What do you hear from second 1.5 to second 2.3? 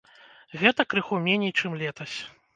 чым летась.